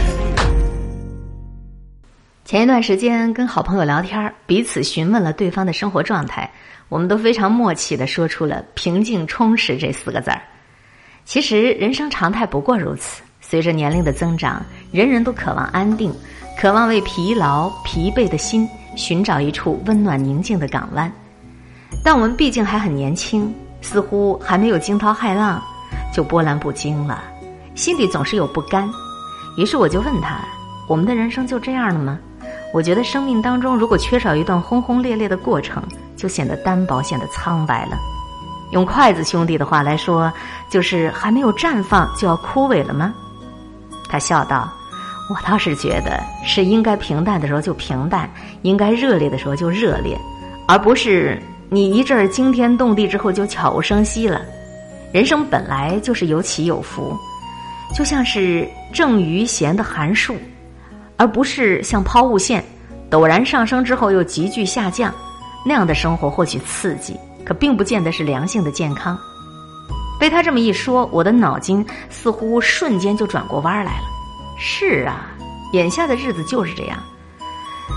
[2.45, 6.51] 前一段时间跟好朋友聊天，彼此询问了对方的生活状态，
[6.91, 10.43] 我们都非常默契的说出了“平静充实”这四个字儿。
[11.25, 14.63] 其实人生常态不过如此，随着年龄的增长，
[14.93, 16.13] 人人都渴望安定，
[16.61, 21.11] 渴望为疲劳疲惫的心寻找一处温暖宁静的港湾。
[22.05, 25.63] 但我们毕竟还很年轻，似乎还没有惊涛骇浪，
[26.15, 27.23] 就波澜不惊了，
[27.75, 28.89] 心里总是有不甘。
[29.57, 30.39] 于是我就问他
[30.89, 32.19] ：“我们的人生就这样了吗？”
[32.73, 35.83] 我觉得生命当中如果缺少一段轰轰烈烈的过程，
[36.17, 37.99] 就显得单薄，显得苍白了。
[38.73, 40.33] 用筷子兄弟的话来说，
[40.71, 43.13] 就是还没有绽放就要枯萎了吗？
[44.09, 44.73] 他笑道
[45.29, 48.31] ：“我倒是觉得是应该平淡的时候就平淡，
[48.63, 50.17] 应该热烈的时候就热烈，
[50.67, 51.43] 而不是。”
[51.73, 54.43] 你一阵惊天动地之后就悄无声息了，
[55.13, 57.17] 人生本来就是有起有伏，
[57.95, 60.37] 就像是正余弦的函数，
[61.17, 62.65] 而不是像抛物线
[63.09, 65.15] 陡然上升之后又急剧下降
[65.65, 69.17] 那样的生活，或许刺激，可并不见得是良性的健康。
[70.19, 74.05] 被他这么一说，我的脑筋似乎瞬间就转过弯来了。
[74.59, 75.31] 是啊，
[75.73, 76.99] 眼下的日子就是这样。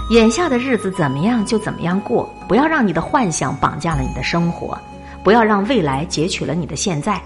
[0.09, 4.77] 眼下的日子怎么样就怎么样过，不要让你的幻想绑架了你的生活，
[5.23, 7.21] 不要让未来截取了你的现在，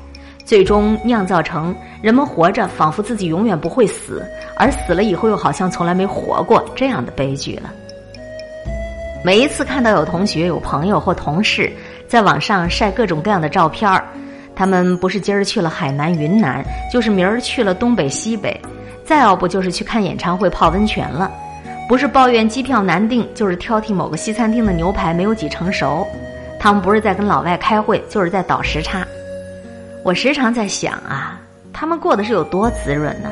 [0.46, 4.24] 最终酿造成人们活着仿佛自己永远不会死，
[4.56, 7.74] 而死了以后又好像从来没活过这样的悲剧了。
[9.26, 11.74] 每一次看到有同学、有朋友或同事
[12.08, 14.08] 在网上晒各种各样的照片儿，
[14.56, 16.64] 他们不是今儿去了海南、云南，
[16.94, 18.58] 就是明儿去了东北、西北，
[19.04, 21.30] 再要不就是去看演唱会、泡温泉了。
[21.88, 26.06] 不是抱怨机票难订，就是挑剔某个西餐厅的牛排没有几成熟。
[26.60, 29.08] 他们不是在跟老外开会，就是在倒时差。
[30.04, 31.40] 我时常在想啊，
[31.72, 33.32] 他们过的是有多滋润呢？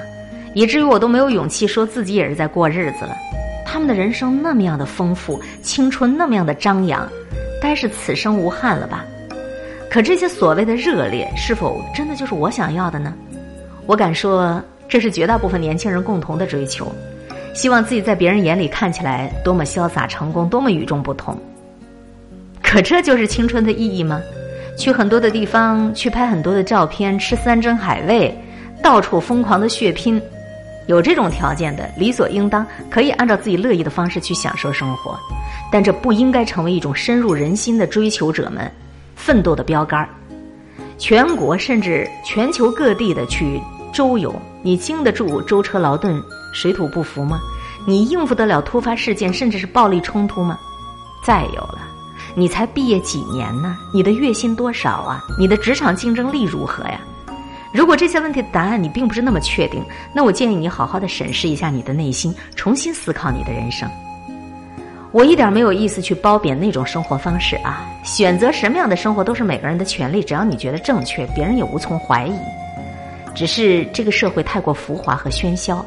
[0.54, 3.14] 以至于我都没有勇气说自己也是在过日子了。
[3.66, 7.06] 他们的人生那么样的丰富，青春那么样的张扬，
[7.62, 9.04] 该是此生无憾了吧？
[9.90, 13.14] 可这些所谓的热烈，是否真的就是我想要的呢？
[13.86, 16.90] 我敢说，这是绝大部分年轻人共同的追求。
[17.56, 21.36] 希望自己在别人眼里看起来多么潇洒成功，多么与众不同。
[22.62, 24.22] 可这就是青春的意义吗？
[24.78, 28.38] 去很多的地方，去拍很多的照片，吃山珍海味，
[28.84, 30.22] 到处疯狂的血拼。
[30.88, 35.18] 有这种条件的，理所应当可以按照自己乐意的方式去享受生活。
[35.72, 38.70] 但这不应该成为一种深入人心的追求者们
[39.16, 40.08] 奋斗的标杆。
[40.98, 43.60] 全国甚至全球各地的去
[43.96, 46.22] 周游，你经得住舟车劳顿？
[46.52, 47.40] 水土不服吗？
[47.88, 50.60] 你应付得了突发事件，甚至是暴力冲突吗？
[51.24, 51.80] 再有了，
[52.36, 53.78] 你才毕业几年呢？
[53.94, 55.24] 你的月薪多少啊？
[55.40, 57.00] 你的职场竞争力如何呀？
[57.74, 59.82] 如果这些问题的答案你并不是那么确定，
[60.14, 63.90] 那我建议你好好的审视一下你的内心，重新思考你的人生。
[65.14, 67.86] 我一点没有意思去褒贬那种生活方式啊！
[68.04, 72.34] 选择什么样的生活都是每个人的权利，只要你觉得正确，别人也无从怀疑。
[73.36, 75.86] 只是这个社会太过浮华和喧嚣。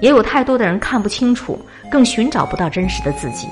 [0.00, 1.58] 也有太多的人看不清楚，
[1.90, 3.46] 更寻找不到真实的自己。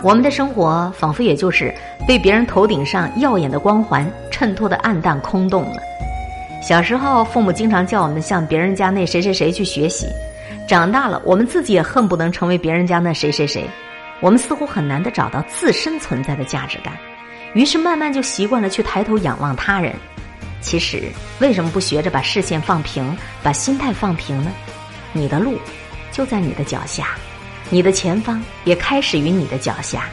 [0.00, 1.74] 我们的生活仿佛也就是
[2.06, 5.82] 被别人头顶上耀眼的光环衬托的暗淡空洞了。
[6.62, 10.06] 小时候，父母经常叫我们向别人家那谁谁谁去学习；
[10.68, 13.64] 长大了，我们自己也恨不能成为别人家那谁谁谁。
[14.20, 16.94] 我们似乎很难的找到自身存在的价值感，
[17.54, 19.92] 于是慢慢就习惯了去抬头仰望他人。
[20.60, 24.50] 其实，为什么不学着把视线放平，把心态放平呢？
[25.12, 25.58] 你的路
[26.12, 27.16] 就在你的脚下，
[27.70, 30.04] 你的前方也开始于你的脚下。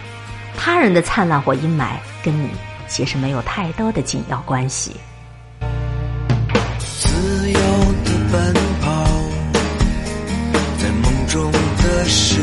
[0.56, 2.50] 他人的灿烂或阴霾，跟你
[2.88, 4.96] 其实没有太多的紧要关系。
[6.80, 7.60] 自由
[8.06, 9.06] 的奔跑，
[10.78, 12.40] 在梦中的世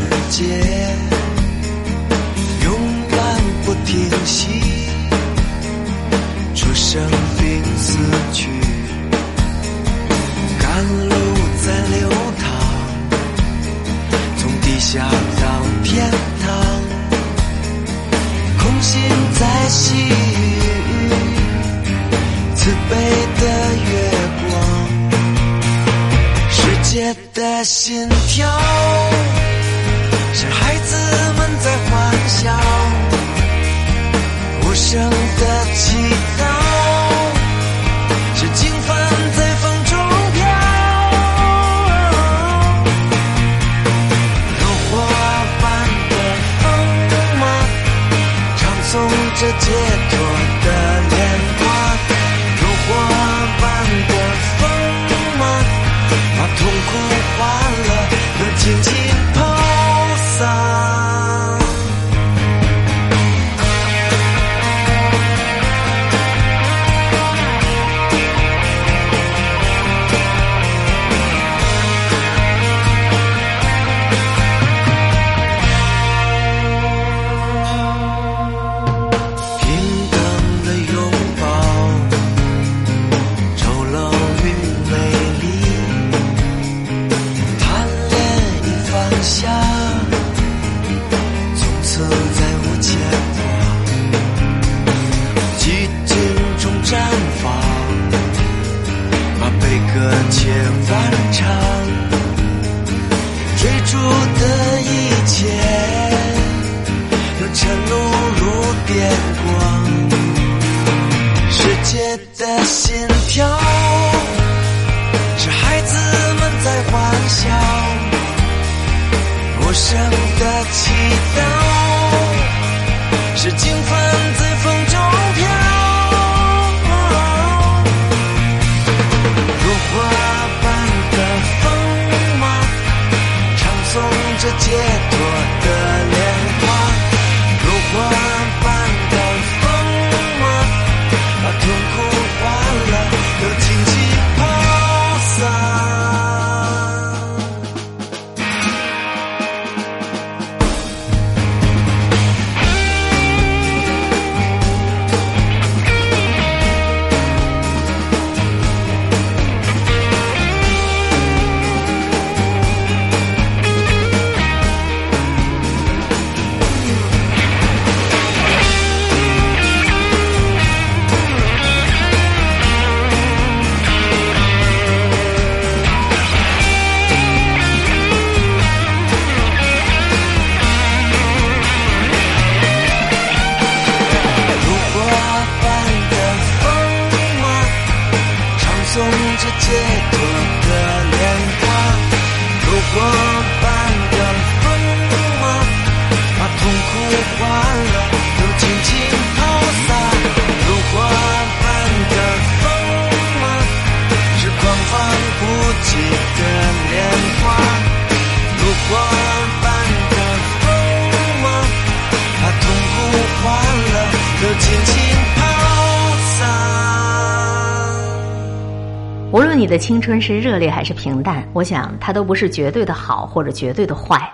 [219.63, 224.29] 你的青春是热烈还是平淡，我想它都不是绝对的好或者绝对的坏，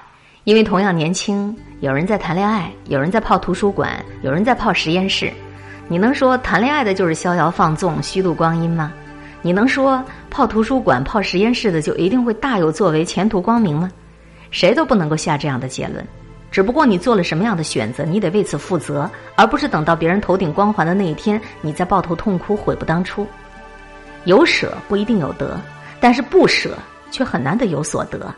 [0.45, 5.31] 因为同样年轻，有人在谈恋爱，有人在泡图书馆，有人在泡实验室。
[5.87, 8.91] 你能说谈恋爱的就是逍遥放纵、虚度光阴吗？
[9.43, 13.91] 你能说泡图书馆、泡实验室的就一定会大有作为、前途光明吗？
[14.51, 16.03] 谁都不能够下这样的结论。
[16.51, 23.27] 只不过你做了什么样的选择，你得为此负责，而不是等到别人头顶光环的那一天，你再抱头痛哭、悔不当初。
[24.29, 25.59] 有舍不一定有得，
[25.99, 26.77] 但是不舍
[27.11, 28.31] 却很难得有所得。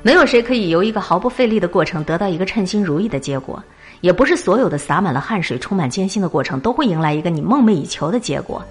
[0.00, 3.62] 没有谁可以由一个毫不费力的过程得到一个称心如意的结果，
[4.00, 8.64] 也不是所有的洒满了汗水、充满艰辛的过程都会迎来一个你梦寐以求的结果。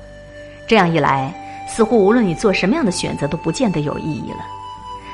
[0.67, 1.31] 这样一来，
[1.69, 4.39] 似乎无论你做什么样的选择都不见得有意义了。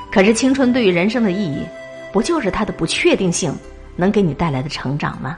[0.09, 1.65] 可是青春对于人生的意义，
[2.13, 3.53] 不就是它的不确定性
[3.97, 5.37] 能给你带来的成长吗？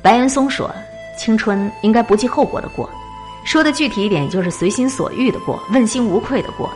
[0.00, 0.74] 白岩松说
[1.18, 2.88] ：“青春应该不计后果的过。”
[3.44, 6.68] 说的具体一点，就是随心所欲的过，问心无愧的过。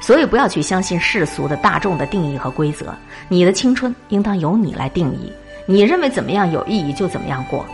[0.00, 2.94] 所以不要去相信世俗的大众的定义和规则，
[3.28, 5.32] 你的青春应当由你来定义。
[5.66, 7.64] 你认为怎么样有意义就怎么样过。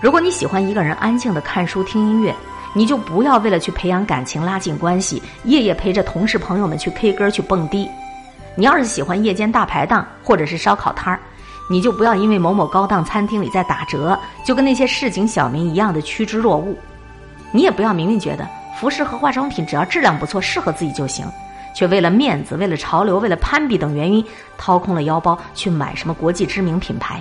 [0.00, 2.34] 如果你喜欢一个人安静的看书听音乐，
[2.74, 7.88] 你就不要为了去培养感情拉近关系，夜夜陪着同事朋友们去 K 歌去蹦迪。
[8.56, 11.20] 你要是喜欢夜间大排档或者是烧烤摊儿，
[11.70, 16.76] 你就不要因为某某高档餐厅里在打折，就跟那些市井小民一样的趋之若鹜。
[17.52, 18.48] 你也不要明明觉得
[18.78, 21.26] 服饰和化妆品只要质量不错，适合自己就行，
[21.74, 24.24] 却为了面子、为了潮流、为了攀比等原因，
[24.56, 27.20] 掏空了腰包去买什么国际知名品牌。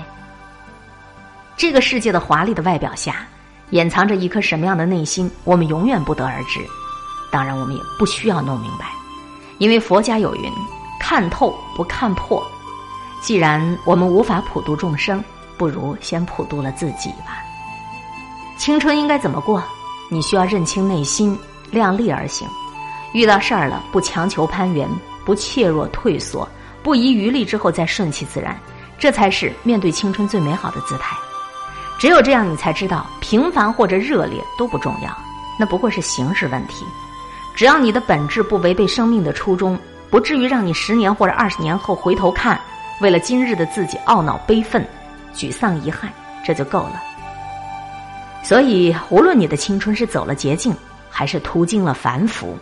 [1.57, 3.27] 这个世界的华丽的外表下，
[3.71, 6.59] 掩藏着一颗什么样的内心，我们永远不得而知。
[7.32, 8.86] 当然，我们也不需要弄明白，
[9.57, 10.51] 因为佛家有云
[10.99, 12.41] ：“看透不看破。”
[13.21, 15.21] 既然我们无法普度众生，
[15.57, 17.43] 不如先普度了自己吧。
[18.57, 19.61] 青春应该怎么过？
[20.10, 21.38] 你需要认清内心，
[21.72, 22.47] 量力而行。
[23.14, 24.89] 遇到事儿了，不强求攀援，
[25.24, 26.47] 不怯弱退缩，
[26.84, 28.60] 不遗余力之后再顺其自然，
[28.97, 31.16] 这才是面对青春最美好的姿态。
[31.99, 35.16] 只有这样，你才知道平凡或者热烈都不重要，
[35.60, 36.86] 那不过是形式问题。
[37.55, 39.78] 只要你的本质不违背生命的初衷，
[40.10, 42.60] 不至于让你十年或者二十年后回头看，
[43.01, 44.88] 为了今日的自己懊恼悲愤、
[45.36, 46.12] 沮丧遗憾，
[46.45, 47.01] 这就够了。
[48.44, 50.74] 所以，无论你的青春是走了捷径，
[51.10, 52.58] 还是途经了繁复，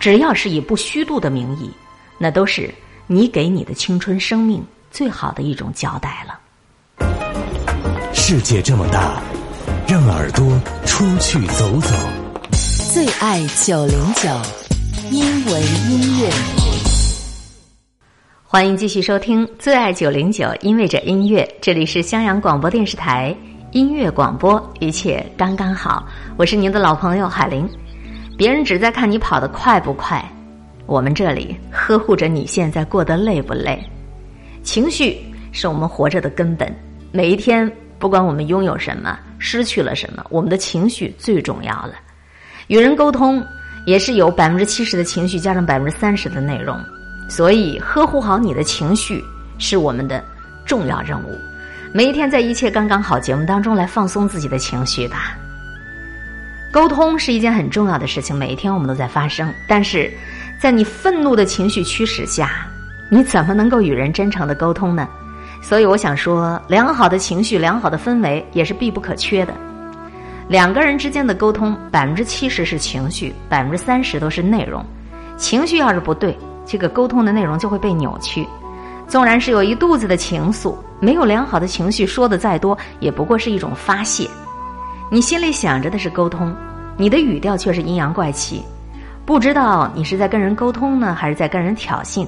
[0.00, 1.70] 只要是以不虚度的名义，
[2.18, 2.72] 那都是
[3.06, 6.40] 你给你的青春生命最好的一种交代了。
[8.12, 9.22] 世界这么大，
[9.86, 11.94] 让耳朵出去走走。
[12.92, 14.28] 最爱九零九，
[15.10, 16.30] 因为音乐。
[18.42, 23.36] 欢迎继续收听《最爱九零九》，因为这音乐，这里是襄阳广播电视台
[23.74, 26.06] 音乐广播，一切刚刚好。
[26.36, 27.68] 我是您的老朋友海玲。
[28.38, 30.24] 别人只在看你跑得快不快，
[30.86, 33.84] 我们这里呵护着你现在过得累不累。
[34.62, 35.18] 情绪
[35.50, 36.72] 是我们活着的根本，
[37.10, 37.68] 每一天。
[37.98, 41.94] 不管我们拥有什么，失去了什么，我们的情绪最重要了。
[42.68, 43.44] 与人沟通
[43.86, 46.78] 也是有百分之七十的情绪加上百分之三十的内容，
[47.28, 49.20] 所以呵护好你的情绪
[49.58, 50.24] 是我们的
[50.64, 51.36] 重要任务。
[51.96, 55.36] 每一天在一切刚刚好节目当中来放松自己的情绪吧。
[56.72, 59.48] 沟通是一件很重要的事情，每一天我们都在发生。
[59.68, 60.12] 但是
[60.58, 62.66] 在你愤怒的情绪驱使下，
[63.08, 65.08] 你怎么能够与人真诚的沟通呢？
[65.62, 69.54] 所以我想说，良好的情绪、良好的氛围也是必不可缺的。
[70.48, 74.84] 两个人之间的沟通，百分之七十是情绪，百分之三十都是内容。
[75.36, 76.36] 情绪要是不对，
[76.66, 78.44] 这个沟通的内容就会被扭曲。
[79.06, 80.74] 纵然是有一肚子的情愫，
[81.04, 84.26] 没有良好的情绪，说的再多也不过是一种发泄。
[85.10, 86.56] 你心里想着的是沟通，
[86.96, 88.64] 你的语调却是阴阳怪气，
[89.26, 92.26] 不知道你是在跟人沟通呢，还是在跟人挑衅。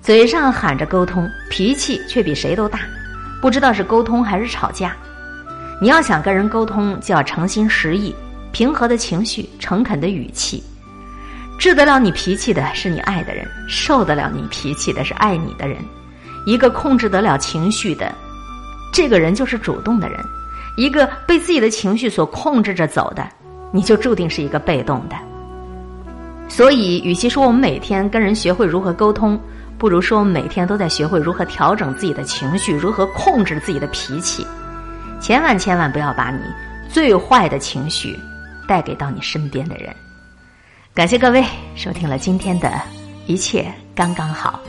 [0.00, 2.78] 嘴上喊着沟通，脾气却比谁都大，
[3.42, 4.94] 不知道是沟通还是吵架。
[5.80, 8.14] 你要想跟人沟通，就要诚心实意，
[8.52, 10.62] 平和的情绪，诚恳的语气。
[11.58, 15.78] 治得了你脾气的是你爱的人，受得了你脾气的是爱你的人。
[16.44, 18.12] 一个控制得了情绪的，
[18.92, 20.18] 这个人就是主动的人；
[20.76, 23.26] 一个被自己的情绪所控制着走的，
[23.72, 25.16] 你就注定是一个被动的。
[26.48, 29.40] 所以，与其说我们每天跟人学会如何沟通，
[29.78, 34.46] 不如说我们，每天都在学会如何调整自己的情绪，如何控制自己的脾气。
[35.20, 36.40] 千万千万不要把你
[36.88, 38.18] 最坏的情绪
[38.68, 39.94] 带给到你身边的人。
[40.92, 41.42] 感谢各位
[41.74, 42.70] 收听了今天的
[43.26, 44.60] 一切刚刚好。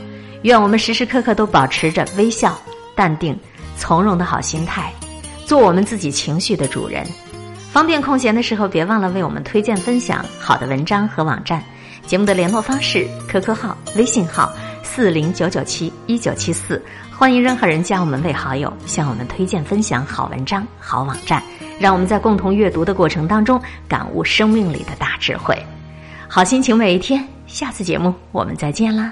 [0.45, 2.55] 愿我们时时刻刻都保持着微笑、
[2.93, 3.35] 淡定、
[3.75, 4.93] 从容的好心态，
[5.43, 7.03] 做我们自己情绪的主人。
[7.71, 11.63] 方便空闲的时候，别忘了为我们推荐分享好的文章和网站。
[12.05, 14.53] 节目的联络方式：QQ 号、微信号。
[14.83, 16.79] 四零九九七一九七四，
[17.11, 21.41] 欢迎任何人加我们为好友，向我们推荐分享好文章、好网站，
[21.79, 25.57] 让我们在共同阅读的过程当中感悟生命里的大智慧。
[26.27, 29.11] 好心情每一天，下次节目我们再见啦！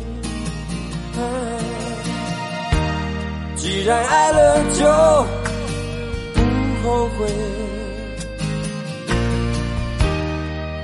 [3.55, 4.85] 既然爱了就
[6.33, 6.39] 不
[6.83, 7.27] 后悔，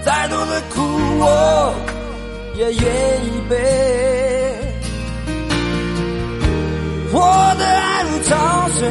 [0.04, 0.82] 再多的苦
[1.20, 1.74] 我
[2.56, 2.76] 也愿
[3.26, 3.56] 意背。
[7.12, 7.20] 我
[7.58, 8.88] 的爱如潮水，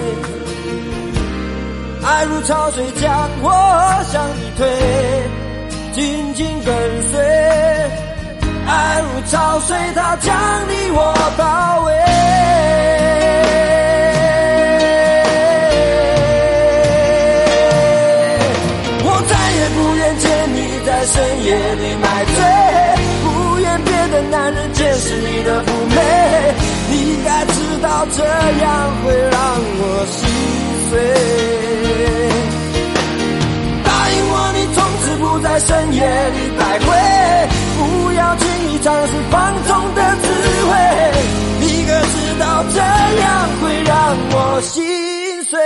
[2.04, 3.50] 爱如潮水将我
[4.10, 4.66] 向你推，
[5.92, 6.74] 紧紧跟
[7.10, 7.14] 随。
[8.66, 10.34] 爱如潮水，它将
[10.68, 11.94] 你我包围。
[19.04, 21.14] 我再也不愿见你在深
[21.44, 22.38] 夜里买醉，
[23.22, 23.26] 不
[23.60, 25.98] 愿别的男人见识你的妩媚，
[26.90, 26.92] 你
[27.24, 28.66] 该知道这样
[29.04, 29.36] 会让
[29.78, 30.18] 我心
[30.90, 30.92] 碎。
[33.84, 36.88] 答应我，你从此不在深夜里徘徊，
[38.26, 40.26] 要轻易尝试放纵的滋
[40.68, 40.74] 味，
[41.60, 43.94] 你可知道这样会让
[44.32, 44.74] 我心
[45.44, 45.56] 碎。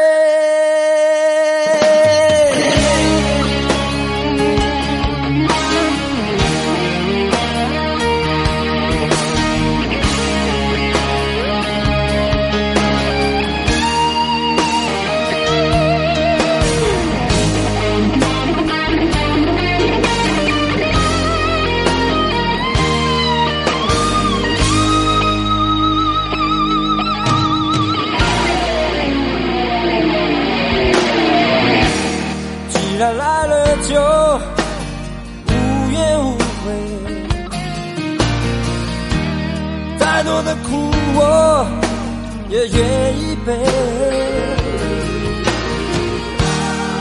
[42.60, 42.78] 也愿
[43.18, 43.54] 意背。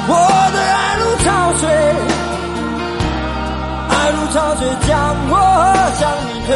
[0.07, 0.13] 我
[0.53, 1.27] 的爱如潮
[1.59, 1.67] 水，
[3.89, 4.89] 爱如潮水将
[5.29, 5.33] 我
[5.99, 6.49] 向你推，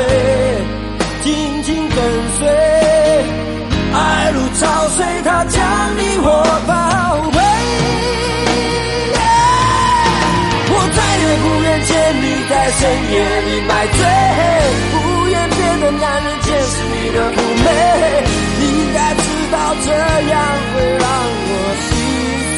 [1.21, 1.27] 紧
[1.63, 1.97] 紧跟
[2.37, 2.47] 随。
[3.93, 4.61] 爱如潮
[4.95, 5.59] 水，它将
[5.97, 6.27] 你我
[6.65, 6.71] 包
[7.35, 7.37] 围。
[10.71, 11.91] 我再也不愿见
[12.21, 12.79] 你在深
[13.11, 13.99] 夜里买醉，
[14.93, 17.67] 不愿别的男人见识你的妩媚。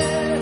[0.00, 0.33] Lord.